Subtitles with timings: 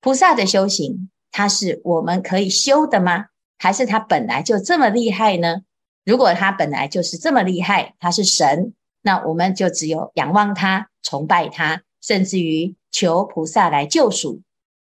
[0.00, 3.26] 菩萨的修行，它是我们可以修的吗？
[3.58, 5.62] 还是他本来就这么厉害呢？
[6.04, 14.40] 如果他本来就是这么厉害，他是神，那我们就只有仰望他、崇拜他，甚至于求菩萨来救赎。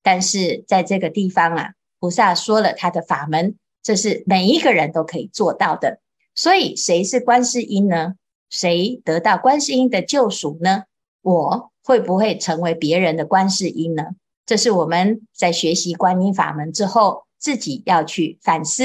[0.03, 5.99] 但是在这个地方啊，菩萨说了他的法门，这是每一个人都可以做到的。
[6.41, 8.15] 所以，谁是观世音呢？
[8.49, 10.85] 谁得到观世音的救赎呢？
[11.21, 14.05] 我会不会成为别人的观世音呢？
[14.47, 18.85] 这是我们在学习观音法门之后，自己要去反思。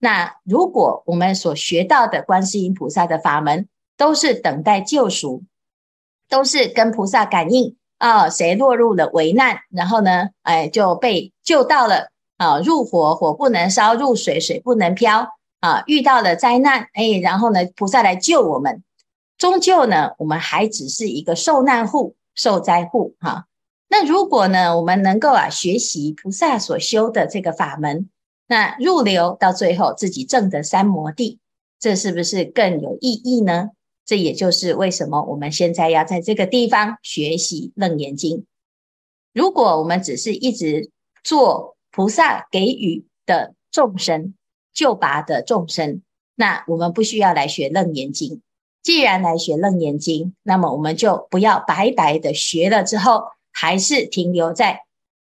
[0.00, 5.44] 那如果我们所学到的观世音菩萨的法门，都是等待救赎，
[6.28, 15.28] 都是跟菩萨感应啊，谁落入了危难，然后呢，哎，就被救到了啊，入火火不能烧，入水水不能漂
[15.64, 18.82] 啊，遇到了灾难，哎，然后呢，菩萨来救我们，
[19.38, 23.46] 终究呢，我们还只是一个受难户、受灾户哈。
[23.88, 28.10] 那如果呢，我们能够啊学习菩萨所修的这个法门，
[28.46, 31.38] 那入流到最后自己证得三摩地，
[31.80, 33.70] 这是不是更有意义呢？
[34.04, 38.44] 这也就是为什么我们现在要在这个地方学习楞严经。
[39.32, 40.90] 如果我们只是一直
[41.22, 44.34] 做菩萨给予的众生
[44.74, 46.02] 救拔的众生，
[46.34, 48.42] 那我们不需要来学楞严经。
[48.82, 53.24] 既然来学楞严经，那么我们就不要白白的学了之后。
[53.56, 54.80] 还是停留在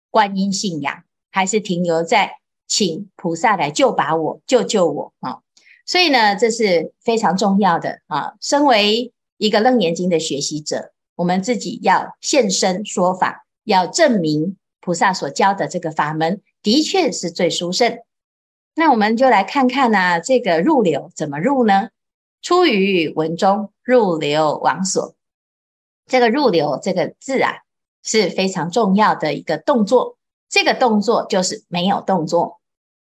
[0.09, 5.39] 观音信仰，还是停留在请菩萨来救拔我、救救我啊！
[5.85, 8.35] 所以呢，这是非常重要的啊。
[8.39, 17.99] 身为一个楞严经的学习者，我们自己要现身说法，要证明菩萨所教的这个法门的确是最殊胜。
[18.75, 21.89] 那我们就来看看呢、这个入流怎么入呢？
[22.41, 25.15] 出于文中，入流往所。
[26.07, 27.59] 这个入流这个字啊。
[28.03, 30.17] 是非常重要的一个动作，
[30.49, 32.59] 这个动作就是没有动作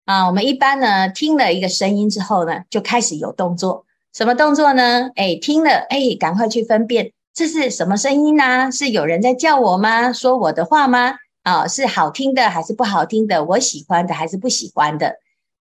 [0.04, 0.26] 啊。
[0.26, 3.86] 我们一般呢，听了一个声音之后呢，就开始有动作。
[4.12, 5.08] 什么动作呢？
[5.14, 8.72] 哎，听了，哎，赶快去分辨这是什么声音呢？
[8.72, 10.12] 是有人在叫我吗？
[10.12, 11.14] 说我的话吗？
[11.44, 13.44] 啊，是好听的还是不好听的？
[13.44, 15.14] 我喜欢的还是不喜欢的？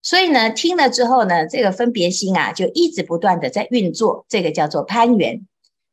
[0.05, 5.47] 所以呢，听了之后呢，这个分别心啊，就一直不断的在运作，这个叫做攀缘。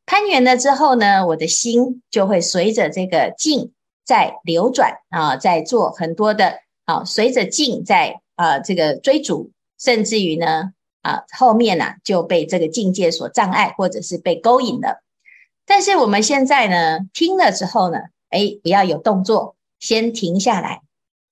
[0.04, 3.72] 攀缘了之后呢，我的心就会随着这个境
[4.04, 9.50] 在流转啊，在做很多的啊，随着境在啊这个追逐，
[9.80, 15.02] 甚至于呢啊后面呢、啊、就被这个境界所障碍，或者是被勾引了。
[15.64, 17.98] 但是我们现在呢听了之后呢，
[18.28, 20.82] 哎，不要有动作，先停下来，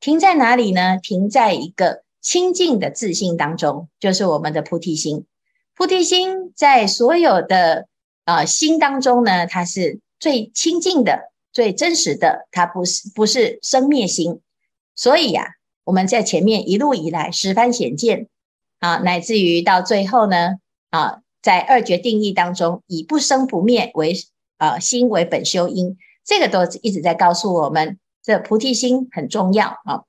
[0.01, 0.97] 停在哪里呢？
[1.03, 5.27] 停在一个清净的自性当中，就是我们的菩提心。
[5.75, 7.87] 菩提心在所有的。
[8.25, 14.41] 啊，心当中呢，它是最清净的、最真实的，它不是不是生灭心。
[14.95, 18.29] 所以呀、我们在前面一路以来十番显见
[18.79, 20.59] 啊，乃至于到最后呢，
[20.91, 24.15] 啊，在二觉定义当中，以不生不灭为
[24.59, 30.05] 啊心为本修因，这个都一直在告诉我们，这菩提心很重要啊。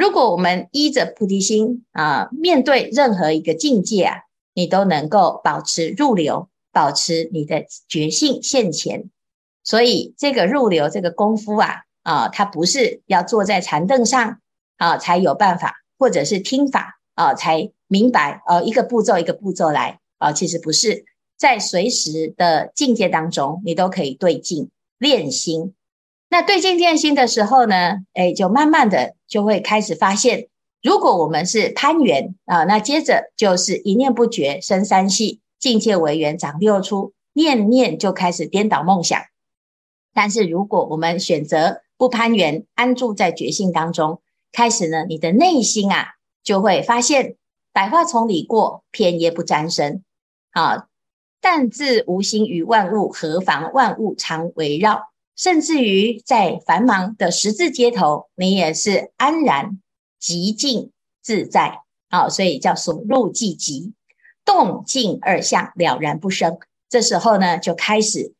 [0.00, 4.16] 如果我们依着菩提心啊，面对任何一个境界啊，
[4.54, 6.48] 你都能够保持入流。
[6.72, 9.10] 保持你的觉性现前，
[9.64, 14.38] 所以这个入流这个功夫啊啊，它不是要坐在禅凳上
[14.76, 21.04] 啊才有办法，或者是听法啊才明白啊，一个步骤一个步骤来啊，其实不是
[21.36, 25.74] 在随时的境界当中，你都可以对境练心。
[26.30, 30.48] 那对境练心的时候呢，哎，就慢慢的就会开始发现，
[30.82, 35.40] 如果我们是攀缘啊，那接着就是一念不绝生三系。
[35.58, 39.20] 境界为缘长六出，念念就开始颠倒梦想。
[40.14, 47.36] 但是如果我们选择不攀缘，安住在觉性当中，开始呢，你的内心啊，就会发现
[47.74, 50.02] 百花丛里过，片叶不沾身。
[50.52, 50.86] 啊，
[51.42, 55.09] 但自无心于万物，何妨万物常围绕？
[55.40, 59.80] 甚至于在繁忙的十字街头，你也是安然
[60.20, 60.90] 寂静
[61.22, 61.80] 自在。
[62.10, 63.94] 啊，所以叫所入寂极。
[64.44, 66.58] 动静二相了然不生，
[66.90, 68.34] 这时候呢，就开始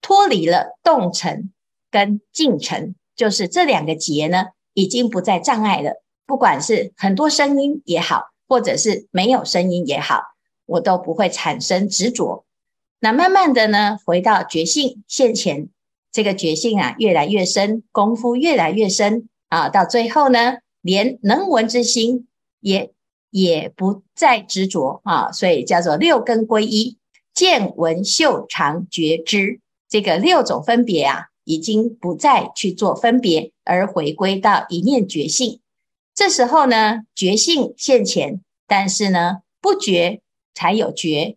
[0.00, 1.52] 脱离了动尘
[1.90, 6.02] 跟静尘，就是这两个结呢，已经不再障碍了。
[6.24, 10.22] 不管是很多声音也好，或者是没有声音也好，
[10.64, 12.46] 我都不会产生执着。
[13.00, 15.68] 那慢慢的呢，回到觉性现前，
[16.16, 22.26] 这个觉性啊，越来越深，功夫越来越深啊，到最后呢，连能闻之心
[22.60, 22.90] 也。
[23.30, 26.96] 也不再执着啊，所以叫做六根归一，
[27.34, 29.60] 见闻嗅尝觉知
[29.90, 35.60] 这个六种分别啊，已经不再去做分别，而回归到一念觉性。
[36.14, 40.22] 这时候呢，觉性现前，但是呢，不觉
[40.54, 41.36] 才有觉。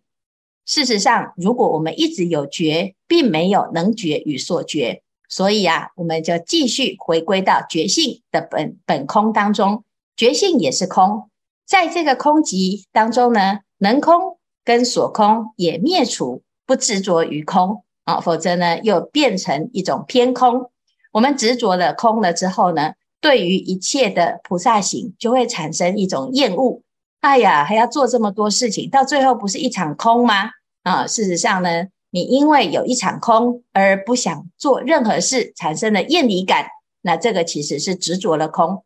[0.70, 9.82] 事实上，如果我们一直有觉，并没有能觉与所觉，所以啊，我们就继续回归到觉性的本本空当中。
[10.16, 11.28] 觉性也是空，
[11.66, 20.70] 在这个空集当中呢，能空跟所空也灭除，不执着于空啊，否则呢，又变成一种偏空。
[21.10, 26.80] 我们执着了空了之后呢，对于一切的菩萨行，就会产生一种厌恶。
[27.22, 30.52] 哎呀，还要做这么多事情，到最后不是一场空吗？
[30.82, 36.66] 啊，事实上呢，你因为有一场空而不想做任何事，产生了厌离感，
[37.02, 38.84] 那这个其实是执着了空。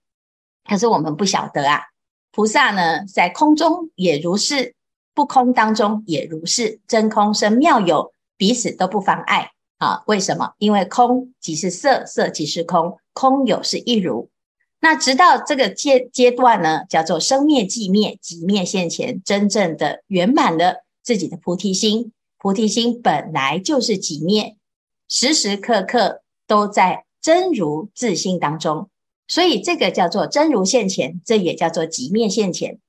[0.68, 1.82] 可是我们不晓得啊，
[2.32, 4.74] 菩萨呢，在空中也如是，
[5.14, 9.50] 不空当中也如是，真空生妙有，彼此都不妨碍。
[9.78, 10.54] 啊，为什么？
[10.58, 14.30] 因为空即是色，色即是空，空有是一如。
[14.80, 22.10] 那直到这个阶阶段呢，叫做生灭寂灭，寂灭现前，真正的圆满了自己的菩提心。
[22.38, 24.56] 菩提心本来就是寂灭，
[25.08, 28.88] 时时刻刻都在真如自性当中，
[29.28, 32.80] 所以这个叫做真如现前，这也叫做寂灭现前。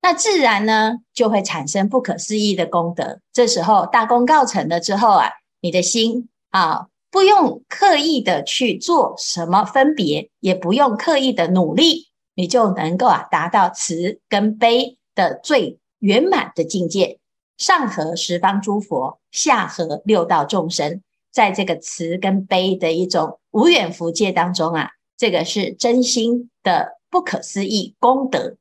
[0.00, 3.20] 那自然呢，就会产生不可思议的功德。
[3.32, 5.28] 这时候大功告成了之后啊，
[5.60, 6.28] 你的心。
[6.50, 17.20] 啊，不用刻意的去做什么分别，也不用刻意的努力，你就能够啊达到慈跟悲的最圆满的境界。
[17.62, 21.00] 上合十方诸佛，下合六道众生，
[21.30, 28.56] 在这个慈跟悲的一种无远弗届当中啊，这个是真心的不可思议功德。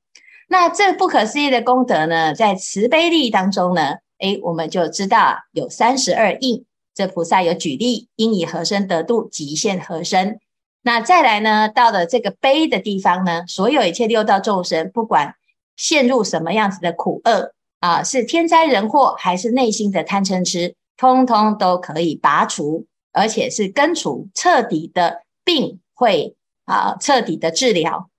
[0.47, 6.63] 那这不可思议的功德呢，在慈悲力当中呢，诶，我们就知道有三十二应。
[6.93, 10.39] 这菩萨有举例，应以何身得度，即现何身。
[10.83, 15.33] 那再来呢，到了这个悲的地方呢，所有一切六道众生，不管
[15.75, 26.35] 陷入什么样子的苦厄啊，是天灾人祸，还是内心的贪嗔痴，通通都可以拔除，而且是根除彻底的病，会
[26.65, 28.09] 啊彻底的治疗。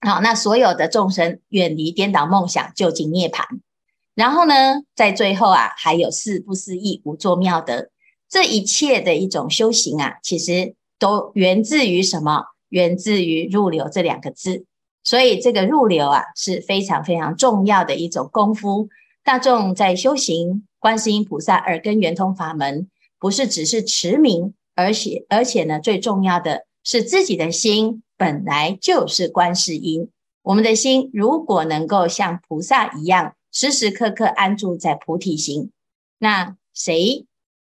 [0.00, 3.44] 好，那所有的众生远离颠倒梦想，究竟涅槃。
[4.16, 7.90] 然后呢，在最后啊，还有四不思议无作妙德。
[8.28, 12.46] 这一切的一种修行啊，其实都源自于什么？
[12.70, 14.64] 源自于入流这两个字。
[15.06, 18.88] 所以这个入流啊，是非常非常重要的一种功夫。
[19.22, 22.88] 大众在修行观世音菩萨耳根圆通法门，
[23.20, 30.10] 不是只是持名，而且而且呢，最重要的是自己的心本来就是观世音。
[30.42, 35.70] 我们的心如果能够像菩萨一样，时时刻刻安住在菩提心，
[36.18, 37.24] 那谁？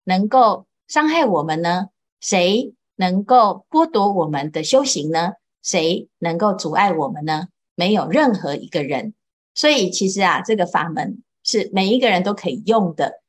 [0.06, 1.90] 能够伤害我们呢？
[2.20, 5.34] 谁能够剥夺我们的修行呢？
[5.68, 7.50] 谁能够阻碍我们呢？
[7.76, 9.14] 没有任何一个人。
[9.54, 13.22] 所以其实啊，这个法门是每一个人都可以用的。